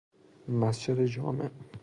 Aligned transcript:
مسجدجامع 0.47 1.49